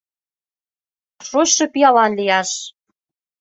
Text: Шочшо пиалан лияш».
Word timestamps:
Шочшо 1.27 1.65
пиалан 1.73 2.11
лияш». 2.17 2.49